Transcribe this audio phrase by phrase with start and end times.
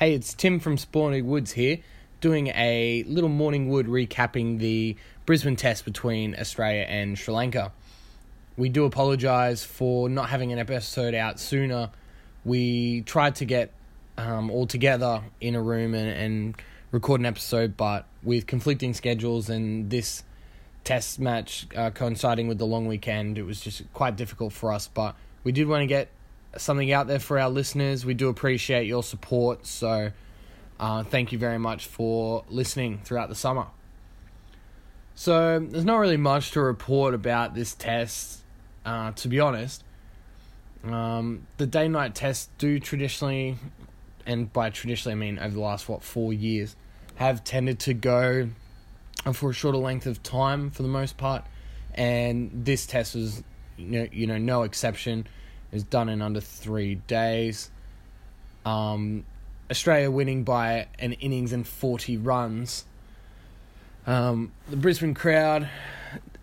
[0.00, 1.76] Hey, it's Tim from Sporting Woods here,
[2.22, 4.96] doing a little morning wood recapping the
[5.26, 7.70] Brisbane test between Australia and Sri Lanka.
[8.56, 11.90] We do apologise for not having an episode out sooner.
[12.46, 13.74] We tried to get
[14.16, 16.62] um, all together in a room and, and
[16.92, 20.24] record an episode, but with conflicting schedules and this
[20.82, 24.88] test match uh, coinciding with the long weekend, it was just quite difficult for us.
[24.88, 25.14] But
[25.44, 26.08] we did want to get
[26.56, 28.04] something out there for our listeners.
[28.04, 29.66] We do appreciate your support.
[29.66, 30.12] So,
[30.78, 33.66] uh, thank you very much for listening throughout the summer.
[35.14, 38.40] So, there's not really much to report about this test,
[38.84, 39.84] uh, to be honest.
[40.84, 43.56] Um, the day night tests do traditionally,
[44.24, 46.74] and by traditionally I mean over the last, what, four years,
[47.16, 48.48] have tended to go
[49.34, 51.44] for a shorter length of time for the most part.
[51.94, 53.42] And this test was,
[53.76, 55.26] you know, you know no exception
[55.72, 57.70] is done in under three days.
[58.64, 59.24] Um,
[59.70, 62.84] Australia winning by an innings and 40 runs.
[64.06, 65.68] Um, the Brisbane crowd,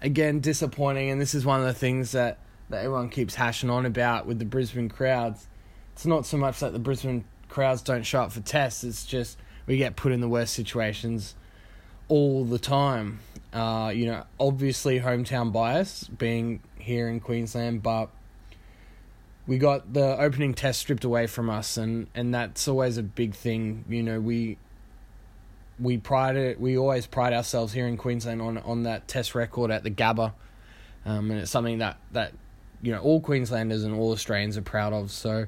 [0.01, 2.39] again, disappointing, and this is one of the things that,
[2.69, 5.47] that everyone keeps hashing on about with the Brisbane crowds.
[5.93, 9.37] It's not so much that the Brisbane crowds don't show up for tests, it's just
[9.65, 11.35] we get put in the worst situations
[12.07, 13.19] all the time.
[13.51, 18.09] Uh, you know, obviously hometown bias being here in Queensland, but
[19.47, 23.33] we got the opening test stripped away from us, and, and that's always a big
[23.33, 23.85] thing.
[23.87, 24.57] You know, we
[25.79, 29.71] we pride it, we always pride ourselves here in Queensland on on that test record
[29.71, 30.33] at the Gabba,
[31.05, 32.33] um, and it's something that that
[32.81, 35.11] you know all Queenslanders and all Australians are proud of.
[35.11, 35.47] So.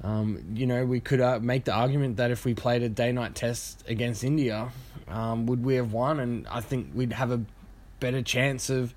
[0.00, 3.10] Um, you know, we could uh, make the argument that if we played a day
[3.10, 4.70] night test against India,
[5.08, 6.20] um, would we have won?
[6.20, 7.40] And I think we'd have a
[7.98, 8.94] better chance of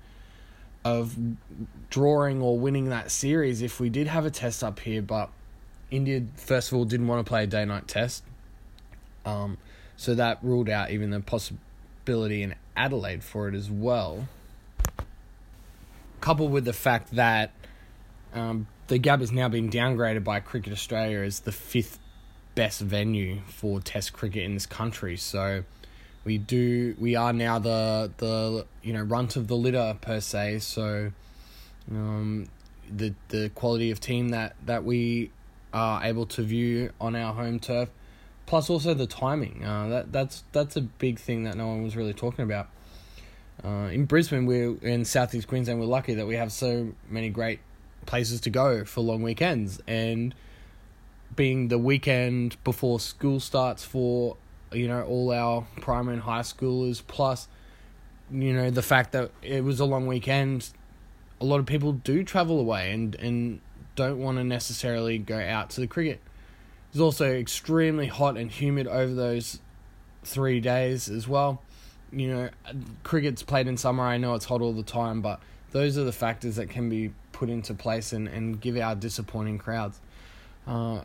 [0.84, 1.16] of
[1.90, 5.02] drawing or winning that series if we did have a test up here.
[5.02, 5.30] But
[5.90, 8.24] India, first of all, didn't want to play a day night test.
[9.24, 9.58] Um,
[9.96, 14.26] so that ruled out even the possibility in Adelaide for it as well.
[16.20, 17.52] Coupled with the fact that
[18.34, 21.98] um, the Gab has now been downgraded by Cricket Australia as the fifth
[22.54, 25.16] best venue for Test cricket in this country.
[25.16, 25.64] So
[26.24, 30.60] we do we are now the the you know runt of the litter per se.
[30.60, 31.12] So
[31.90, 32.48] um,
[32.88, 35.30] the the quality of team that that we
[35.72, 37.88] are able to view on our home turf
[38.46, 39.64] plus also the timing.
[39.64, 42.68] Uh, that that's that's a big thing that no one was really talking about.
[43.64, 47.60] Uh, in Brisbane we're in southeast Queensland we're lucky that we have so many great
[48.06, 49.80] places to go for long weekends.
[49.86, 50.34] And
[51.34, 54.36] being the weekend before school starts for
[54.74, 57.48] you know, all our primary and high schoolers, plus,
[58.30, 60.70] you know, the fact that it was a long weekend,
[61.40, 63.60] a lot of people do travel away and, and
[63.96, 66.20] don't want to necessarily go out to the cricket.
[66.90, 69.60] It's also extremely hot and humid over those
[70.24, 71.62] three days as well.
[72.12, 72.50] You know,
[73.02, 75.40] cricket's played in summer, I know it's hot all the time, but
[75.70, 79.58] those are the factors that can be put into place and, and give our disappointing
[79.58, 79.98] crowds.
[80.66, 81.00] Uh,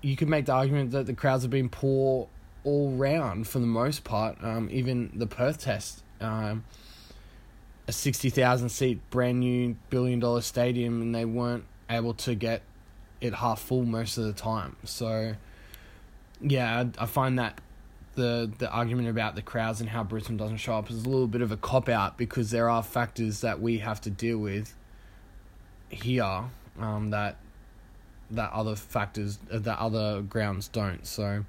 [0.00, 2.28] you could make the argument that the crowds have been poor
[2.66, 4.36] all round for the most part.
[4.42, 6.64] Um, even the Perth test, um,
[7.88, 12.62] a sixty thousand seat brand new billion dollar stadium, and they weren't able to get
[13.20, 14.76] it half full most of the time.
[14.84, 15.34] So,
[16.40, 17.60] yeah, I, I find that
[18.16, 21.28] the the argument about the crowds and how Brisbane doesn't show up is a little
[21.28, 24.74] bit of a cop out because there are factors that we have to deal with
[25.88, 26.44] here
[26.80, 27.36] um, that
[28.30, 31.06] that other factors that other grounds don't.
[31.06, 31.44] So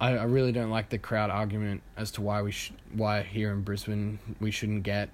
[0.00, 3.52] I, I really don't like the crowd argument as to why we sh- why here
[3.52, 5.10] in Brisbane we shouldn't get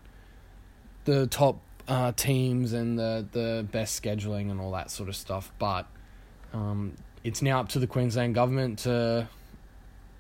[1.05, 1.59] the top
[1.89, 5.53] uh, teams and the the best scheduling and all that sort of stuff.
[5.59, 5.87] But
[6.53, 9.29] um, it's now up to the Queensland government to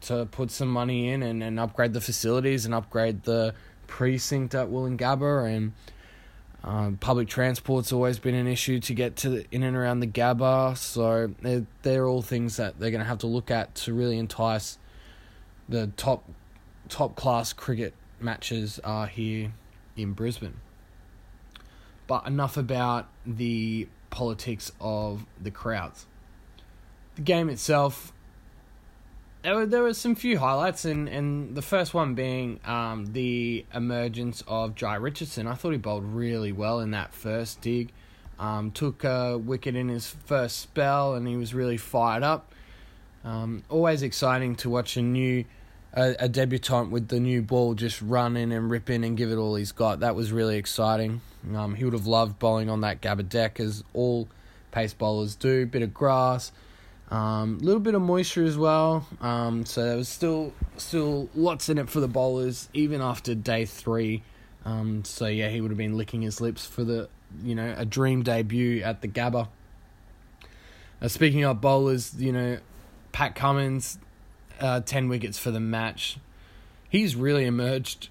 [0.02, 3.54] to put some money in and, and upgrade the facilities and upgrade the
[3.86, 5.72] precinct at Woolloongabba and
[6.66, 10.06] um, public transport's always been an issue to get to the, in and around the
[10.08, 13.94] Gabba, so they're, they're all things that they're going to have to look at to
[13.94, 14.76] really entice
[15.68, 16.28] the top
[16.88, 19.52] top class cricket matches are here
[19.96, 20.60] in Brisbane.
[22.08, 26.06] But enough about the politics of the crowds.
[27.14, 28.12] The game itself
[29.46, 33.64] there were there were some few highlights, and, and the first one being um, the
[33.72, 35.46] emergence of Jhye Richardson.
[35.46, 37.92] I thought he bowled really well in that first dig.
[38.40, 42.52] Um, took a wicket in his first spell, and he was really fired up.
[43.22, 45.44] Um, always exciting to watch a new
[45.92, 49.30] a, a debutant with the new ball just run in and rip in and give
[49.30, 50.00] it all he's got.
[50.00, 51.20] That was really exciting.
[51.54, 54.26] Um, he would have loved bowling on that Gabba deck, as all
[54.72, 55.66] pace bowlers do.
[55.66, 56.50] Bit of grass
[57.10, 59.06] A um, little bit of moisture as well.
[59.20, 63.64] Um, so there was still still lots in it for the bowlers, even after day
[63.64, 64.22] three.
[64.64, 67.08] Um, so yeah, he would have been licking his lips for the
[67.42, 69.48] you know a dream debut at the Gabba.
[71.00, 72.58] Uh, speaking of bowlers, you know,
[73.12, 73.98] Pat Cummins,
[74.60, 76.18] uh, ten wickets for the match.
[76.88, 78.08] He's really emerged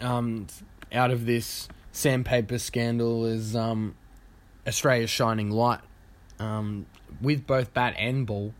[0.00, 0.48] um,
[0.92, 3.94] out of this sandpaper scandal as um,
[4.66, 5.80] Australia's shining light
[6.38, 6.86] um,
[7.20, 8.54] with both bat and ball.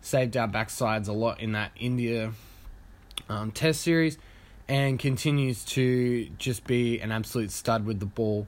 [0.00, 2.32] Saved our backsides a lot in that India
[3.28, 4.18] um, Test series
[4.68, 8.46] and continues to just be an absolute stud with the ball.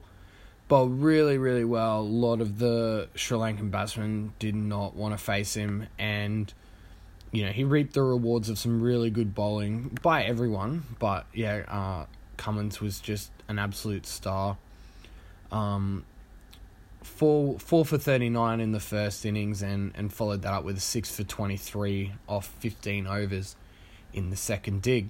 [0.67, 2.01] Bowled really, really well.
[2.01, 6.53] A lot of the Sri Lankan batsmen did not want to face him, and
[7.31, 10.83] you know he reaped the rewards of some really good bowling by everyone.
[10.99, 12.05] But yeah, uh,
[12.35, 14.57] Cummins was just an absolute star.
[15.53, 16.03] Um,
[17.01, 20.81] four four for thirty nine in the first innings, and and followed that up with
[20.81, 23.55] six for twenty three off fifteen overs
[24.13, 25.09] in the second dig.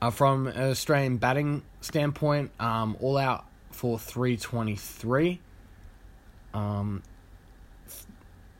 [0.00, 5.40] Uh, from an Australian batting standpoint, um, all out for 323.
[6.54, 7.02] Um,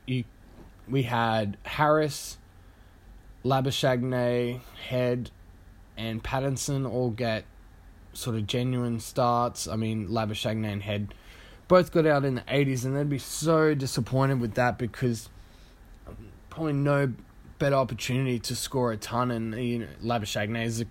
[0.06, 0.24] you,
[0.88, 2.38] we had Harris,
[3.44, 5.30] Labuschagne, Head,
[5.96, 7.44] and Patterson all get
[8.12, 9.68] sort of genuine starts.
[9.68, 11.14] I mean, Labuschagne and Head
[11.68, 15.28] both got out in the 80s, and they'd be so disappointed with that because
[16.50, 17.12] probably no
[17.58, 19.30] better opportunity to score a ton.
[19.30, 20.86] And you know, Labuschagne is a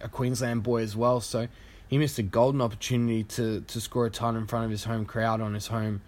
[0.00, 1.48] a Queensland boy as well, so
[1.88, 5.04] he missed a golden opportunity to, to score a ton in front of his home
[5.04, 6.02] crowd on his home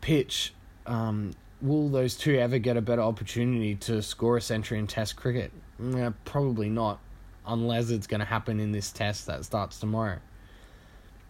[0.00, 0.54] pitch.
[0.86, 5.16] Um, will those two ever get a better opportunity to score a century in Test
[5.16, 5.52] cricket?
[5.78, 7.00] Yeah, probably not,
[7.46, 10.18] unless it's going to happen in this Test that starts tomorrow.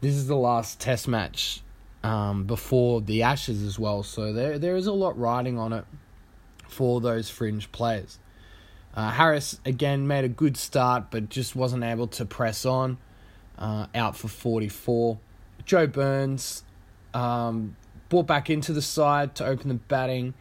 [0.00, 1.62] This is the last Test match
[2.02, 5.84] um, before the Ashes as well, so there there is a lot riding on it
[6.68, 8.18] for those fringe players.
[8.94, 12.98] Uh, Harris again made a good start, but just wasn't able to press on.
[13.58, 15.18] Uh, out for 44.
[15.66, 16.64] Joe Burns
[17.12, 17.76] um,
[18.08, 20.32] brought back into the side to open the batting.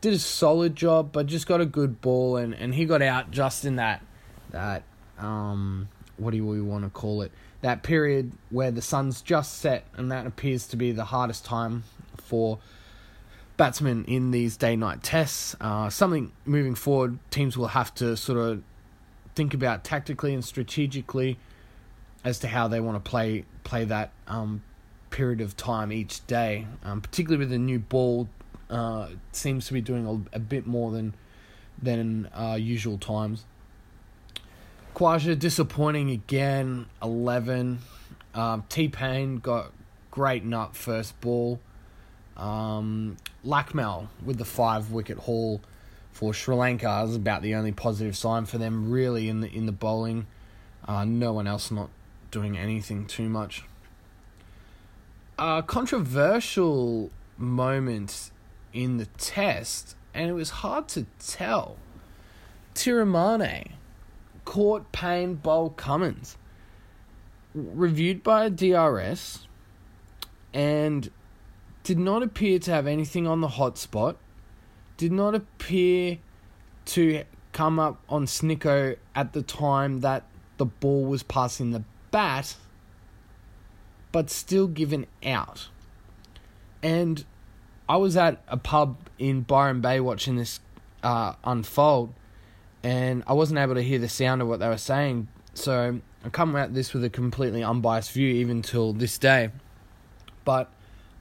[0.00, 3.30] Did a solid job, but just got a good ball, and, and he got out
[3.30, 4.02] just in that
[4.50, 4.82] that
[5.18, 7.32] um, what do we want to call it?
[7.60, 11.82] That period where the sun's just set, and that appears to be the hardest time
[12.16, 12.58] for
[13.56, 15.56] batsmen in these day night tests.
[15.60, 18.62] Uh, something moving forward, teams will have to sort of
[19.34, 21.38] think about tactically and strategically
[22.24, 24.62] as to how they want to play play that um,
[25.10, 26.66] period of time each day.
[26.84, 28.28] Um, particularly with the new ball,
[28.70, 31.14] uh, seems to be doing a, a bit more than
[31.80, 33.44] than uh, usual times.
[34.98, 37.78] Khawaja disappointing again, eleven.
[38.34, 39.70] Um, T Paine got
[40.10, 41.60] great nut first ball.
[42.36, 43.16] Um,
[43.46, 45.60] Lakmal with the five wicket haul
[46.10, 49.66] for Sri Lanka is about the only positive sign for them really in the in
[49.66, 50.26] the bowling.
[50.84, 51.90] Uh, no one else not
[52.32, 53.62] doing anything too much.
[55.38, 58.32] A controversial moment
[58.72, 61.76] in the test, and it was hard to tell.
[62.74, 63.74] Thirimanne
[64.48, 66.38] caught Paine Bowl Cummins.
[67.54, 69.46] Reviewed by DRS,
[70.54, 71.10] and
[71.82, 74.16] did not appear to have anything on the hotspot,
[74.96, 76.16] did not appear
[76.86, 80.24] to come up on Snicko at the time that
[80.56, 82.56] the ball was passing the bat,
[84.12, 85.68] but still given out.
[86.82, 87.22] And
[87.86, 90.60] I was at a pub in Byron Bay watching this
[91.02, 92.14] uh, unfold,
[92.82, 95.28] and I wasn't able to hear the sound of what they were saying.
[95.54, 99.50] So I come at this with a completely unbiased view, even till this day.
[100.44, 100.70] But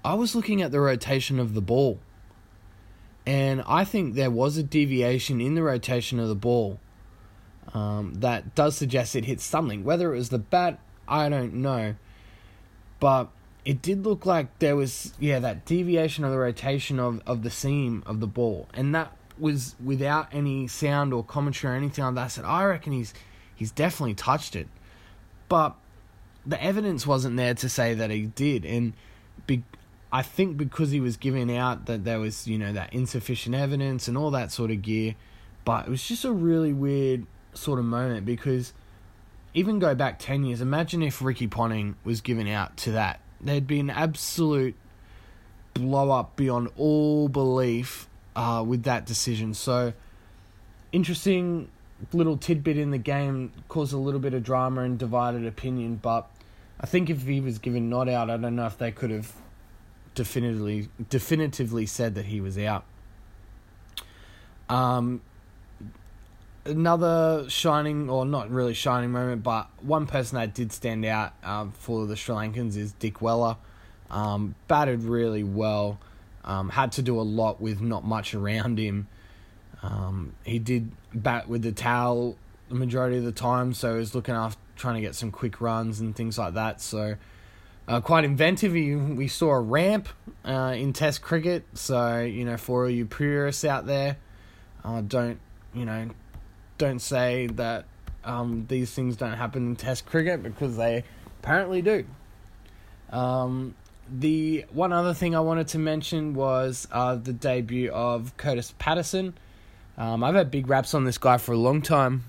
[0.06, 2.00] I was looking at the rotation of the ball.
[3.26, 6.80] And I think there was a deviation in the rotation of the ball
[7.74, 9.84] um, that does suggest it hit something.
[9.84, 11.96] Whether it was the bat, I don't know.
[13.00, 13.30] But
[13.66, 17.50] it did look like there was, yeah, that deviation of the rotation of, of the
[17.50, 18.70] seam of the ball.
[18.74, 22.26] And that was without any sound or commentary or anything like that.
[22.26, 23.14] I said, oh, I reckon he's
[23.56, 24.68] he's definitely touched it.
[25.50, 25.76] But
[26.46, 28.66] the evidence wasn't there to say that he did.
[28.66, 28.94] And
[29.46, 29.64] be,
[30.12, 34.08] I think because he was giving out that there was, you know, that insufficient evidence
[34.08, 35.16] and all that sort of gear.
[35.66, 38.74] But it was just a really weird sort of moment because
[39.54, 43.20] even go back 10 years, imagine if Ricky Ponting was given out to that.
[43.42, 44.76] There'd be an absolute
[45.74, 49.54] blow up beyond all belief uh, with that decision.
[49.54, 49.92] So,
[50.92, 51.70] interesting
[52.14, 55.96] little tidbit in the game, caused a little bit of drama and divided opinion.
[56.02, 56.30] But
[56.80, 59.34] I think if he was given not out, I don't know if they could have
[60.14, 62.86] definitively definitively said that he was out.
[64.70, 65.22] Um,
[66.64, 71.72] another shining, or not really shining moment, but one person that did stand out um,
[71.72, 73.58] for the Sri Lankans is Dickwella.
[74.12, 75.98] Um, batted really well.
[76.48, 79.08] Um, had to do a lot with not much around him.
[79.84, 82.38] Um, he did bat with the towel
[82.70, 85.62] the majority of the time, so he was looking after trying to get some quick
[85.62, 86.82] runs and things like that.
[86.82, 87.16] So
[87.88, 88.74] uh, quite inventive.
[88.74, 90.10] He, we saw a ramp
[90.44, 94.18] uh, in Test cricket, so you know for all you purists out there,
[94.84, 95.40] uh, don't
[95.78, 96.10] you know,
[96.78, 97.86] don't say that
[98.24, 101.04] um, these things don't happen in Test cricket because they
[101.40, 102.06] apparently do.
[103.12, 103.76] Um,
[104.10, 109.38] the one other thing I wanted to mention was uh, the debut of Kurtis Patterson.
[109.98, 112.24] Um, I've had big raps on this guy for a long time,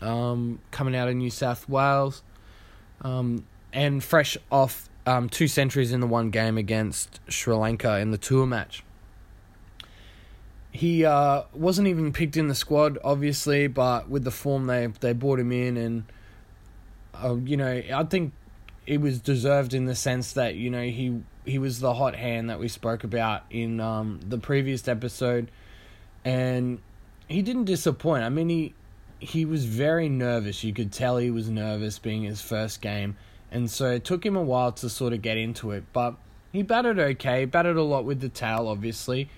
[0.00, 2.22] um, coming out of New South Wales,
[3.00, 8.10] um, and fresh off um, two centuries in the one game against Sri Lanka in
[8.10, 8.82] the tour match.
[10.70, 15.12] He uh, wasn't even picked in the squad, obviously, but with the form they they
[15.12, 16.04] brought him in, and
[17.14, 18.32] uh, you know I think
[18.86, 22.50] it was deserved in the sense that you know he he was the hot hand
[22.50, 25.50] that we spoke about in um, the previous episode,
[26.24, 26.80] and
[27.28, 28.24] he didn't disappoint.
[28.24, 28.74] I mean he
[29.18, 30.64] he was very nervous.
[30.64, 33.16] You could tell he was nervous being his first game
[33.54, 35.84] and so it took him a while to sort of get into it.
[35.92, 36.16] But
[36.52, 39.30] he batted okay, batted a lot with the tail, obviously.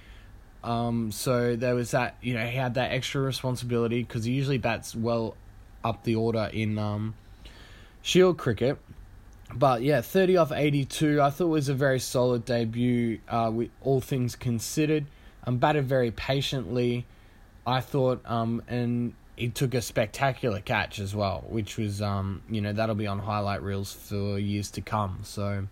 [0.65, 4.57] Um, so there was that, you know, he had that extra responsibility because he usually
[4.57, 5.37] bats well
[5.85, 7.15] up the order in um,
[8.01, 8.79] Shield cricket.
[9.55, 14.01] But yeah, 30 off 82, I thought was a very solid debut uh, with all
[14.01, 15.07] things considered.
[15.45, 17.07] Um, batted very patiently,
[17.67, 22.61] I thought, um, and he took a spectacular catch as well, which was um, you
[22.61, 25.21] know that'll be on highlight reels for years to come.
[25.23, 25.69] So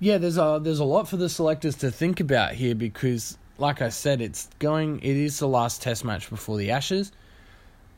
[0.00, 3.80] yeah, there's a there's a lot for the selectors to think about here because, like
[3.80, 4.98] I said, it's going.
[4.98, 7.12] It is the last Test match before the Ashes.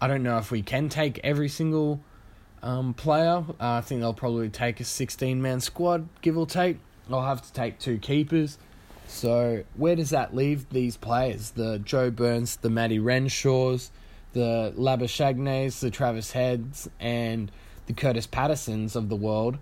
[0.00, 2.00] I don't know if we can take every single
[2.64, 3.44] um, player.
[3.48, 6.78] Uh, I think they'll probably take a 16 man squad, give or take.
[7.08, 8.58] I'll have to take two keepers.
[9.06, 11.50] So where does that leave these players?
[11.50, 13.90] The Joe Burns, the Matty Renshaws
[14.34, 17.50] the Labuschagnes, the Travis Heads, and
[17.86, 19.56] the Kurtis Pattersons of the world,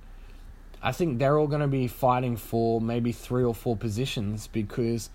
[0.83, 5.11] I think they're all going to be fighting for maybe three or four positions because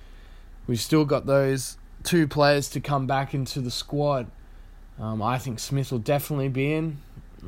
[0.65, 4.27] we've still got those two players to come back into the squad.
[4.98, 7.00] Um, I think Smith will definitely be in.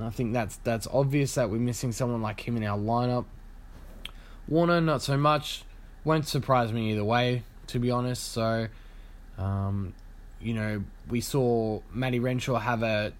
[0.02, 3.26] I think that's that's obvious that we're missing someone like him in our lineup.
[4.48, 5.64] Warner, not so much.
[6.04, 8.32] Won't surprise me either way, to be honest.
[8.32, 8.68] So,
[9.38, 9.94] um,
[10.42, 13.14] you know, we saw Matty Renshaw have a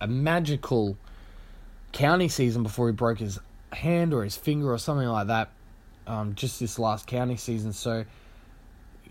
[0.00, 0.96] a magical
[1.92, 3.38] county season before he broke his
[3.72, 5.50] hand or his finger or something like that.
[6.06, 8.04] Um, just this last county season, so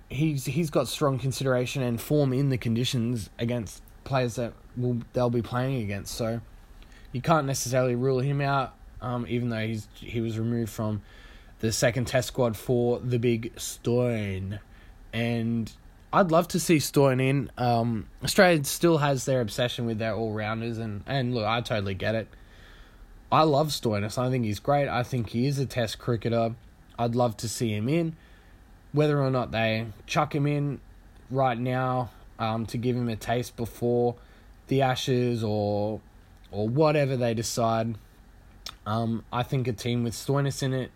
[0.09, 5.29] he's he's got strong consideration and form in the conditions against players that will they'll
[5.29, 6.13] be playing against.
[6.15, 6.41] So
[7.11, 11.01] you can't necessarily rule him out, um, even though he's he was removed from
[11.59, 14.59] the second Test squad for the big Steyn,
[15.13, 15.71] and
[16.13, 17.51] I'd love to see Steyn in.
[17.57, 21.93] Um, Australia still has their obsession with their all rounders, and, and look, I totally
[21.93, 22.27] get it.
[23.31, 24.17] I love Stoinis.
[24.17, 24.89] I think he's great.
[24.89, 26.53] I think he is a Test cricketer.
[26.99, 28.15] I'd love to see him in.
[28.91, 30.81] Whether or not they chuck him in
[31.29, 34.15] right now um, to give him a taste before
[34.67, 36.01] the Ashes or
[36.51, 37.97] or whatever they decide,
[38.85, 40.91] um, I think a team with Stoinis in it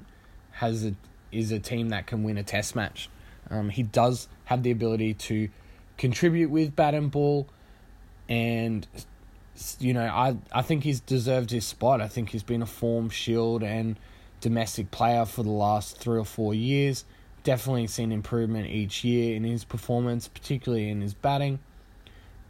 [0.52, 0.96] has a,
[1.32, 3.10] is a team that can win a Test match.
[3.50, 5.50] Um, he does have the ability to
[5.98, 7.48] contribute with bat and ball,
[8.28, 8.88] and
[9.80, 12.02] you know I I think he's deserved his spot.
[12.02, 13.98] I think he's been a form shield and
[14.42, 17.06] domestic player for the last three or four years.
[17.44, 21.60] Definitely seen improvement each year in his performance, particularly in his batting,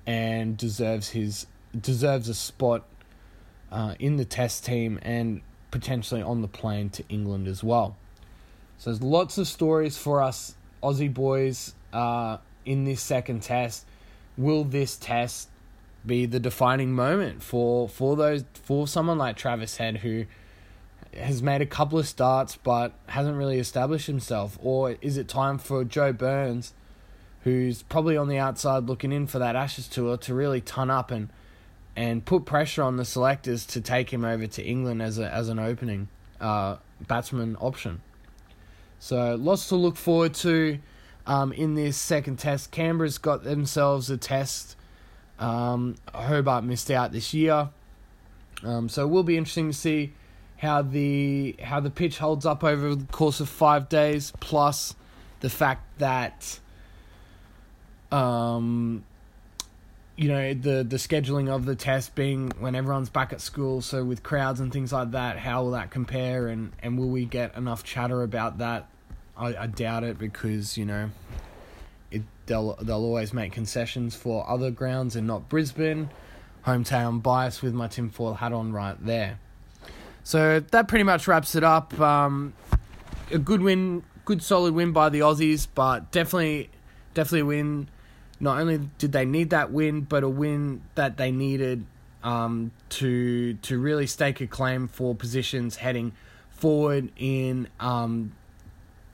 [0.07, 1.47] and deserves his
[1.79, 2.85] deserves a spot
[3.75, 7.97] uh, in the Test team and potentially on the plane to England as well.
[8.77, 13.85] So there's lots of stories for us Aussie boys uh, in this second test.
[14.37, 15.49] Will this test
[16.05, 20.25] be the defining moment for for those for someone like Travis Head who
[21.17, 25.57] has made a couple of starts but hasn't really established himself, or is it time
[25.57, 26.73] for Joe Burns,
[27.41, 31.11] who's probably on the outside looking in for that Ashes tour, to really ton up
[31.11, 31.29] and
[31.95, 35.49] and put pressure on the selectors to take him over to England as a as
[35.49, 36.07] an opening
[36.41, 38.01] uh, batsman option?
[38.99, 40.79] So lots to look forward to
[41.25, 42.71] um, in this second test.
[42.71, 44.75] Canberra's got themselves a test.
[45.39, 47.69] Um, Hobart missed out this year,
[48.63, 50.13] um, so it will be interesting to see
[50.57, 54.31] how the how the pitch holds up over the course of five days.
[54.39, 54.95] Plus,
[55.41, 56.59] the fact that
[58.11, 59.03] Um,
[60.17, 64.03] you know the the scheduling of the test being when everyone's back at school, so
[64.03, 67.55] with crowds and things like that, how will that compare, and and will we get
[67.55, 68.87] enough chatter about that?
[69.37, 71.09] I, I doubt it because you know,
[72.11, 76.09] it they'll they'll always make concessions for other grounds and not Brisbane.
[76.65, 79.39] Hometown bias with my tinfoil hat on right there.
[80.23, 81.99] So that pretty much wraps it up.
[81.99, 82.53] Um,
[83.29, 86.71] a good win, good solid win by the Aussies, but definitely,
[87.13, 87.89] definitely win.
[88.39, 91.85] Not only did they need that win, but a win that they needed
[92.23, 96.13] um, to to really stake a claim for positions heading
[96.49, 98.33] forward in um,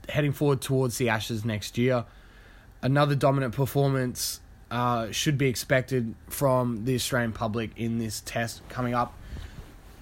[0.09, 2.05] heading forward towards the Ashes next year.
[2.81, 4.39] Another dominant performance
[4.71, 9.13] uh, should be expected from the Australian public in this test coming up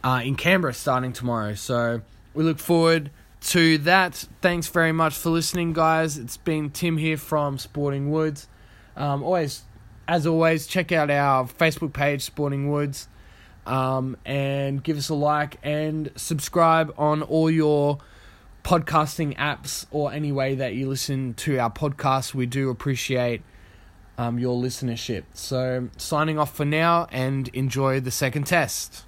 [0.03, 1.55] uh, in Canberra starting tomorrow.
[1.55, 2.01] So
[2.33, 3.09] we look forward
[3.41, 4.13] to that.
[4.41, 6.17] Thanks very much for listening, guys.
[6.17, 8.47] It's been Tim here from Sporting Woods.
[8.99, 9.63] Um, always,
[10.07, 13.07] as always, check out our Facebook page, Sporting Woods,
[13.65, 17.99] um, and give us a like and subscribe on all your
[18.63, 22.33] podcasting apps or any way that you listen to our podcast.
[22.33, 23.41] We do appreciate
[24.17, 25.23] um, your listenership.
[25.33, 29.05] So, signing off for now and enjoy the second test.